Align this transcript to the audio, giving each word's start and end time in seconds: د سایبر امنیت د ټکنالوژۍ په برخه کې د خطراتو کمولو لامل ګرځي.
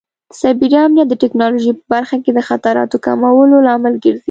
د 0.29 0.33
سایبر 0.41 0.71
امنیت 0.85 1.07
د 1.09 1.13
ټکنالوژۍ 1.23 1.71
په 1.77 1.85
برخه 1.93 2.15
کې 2.23 2.31
د 2.33 2.39
خطراتو 2.49 2.97
کمولو 3.05 3.55
لامل 3.67 3.93
ګرځي. 4.03 4.19